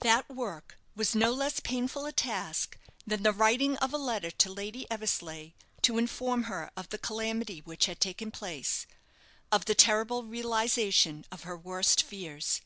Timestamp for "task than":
2.12-3.22